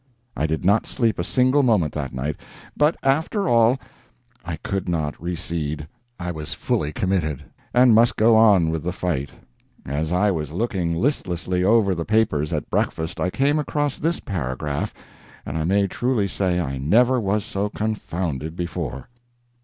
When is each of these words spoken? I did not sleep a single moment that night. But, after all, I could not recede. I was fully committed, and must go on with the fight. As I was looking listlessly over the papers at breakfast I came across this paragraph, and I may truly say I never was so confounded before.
I 0.35 0.47
did 0.47 0.65
not 0.65 0.87
sleep 0.87 1.19
a 1.19 1.23
single 1.23 1.61
moment 1.61 1.93
that 1.93 2.11
night. 2.11 2.35
But, 2.75 2.97
after 3.03 3.47
all, 3.47 3.77
I 4.43 4.55
could 4.55 4.89
not 4.89 5.21
recede. 5.21 5.87
I 6.19 6.31
was 6.31 6.55
fully 6.55 6.91
committed, 6.91 7.43
and 7.71 7.93
must 7.93 8.15
go 8.15 8.35
on 8.35 8.71
with 8.71 8.81
the 8.81 8.93
fight. 8.93 9.29
As 9.85 10.11
I 10.11 10.31
was 10.31 10.51
looking 10.51 10.95
listlessly 10.95 11.63
over 11.63 11.93
the 11.93 12.03
papers 12.03 12.51
at 12.51 12.71
breakfast 12.71 13.19
I 13.19 13.29
came 13.29 13.59
across 13.59 13.99
this 13.99 14.19
paragraph, 14.19 14.91
and 15.45 15.55
I 15.55 15.65
may 15.65 15.85
truly 15.85 16.27
say 16.27 16.59
I 16.59 16.79
never 16.79 17.19
was 17.21 17.45
so 17.45 17.69
confounded 17.69 18.55
before. 18.55 19.07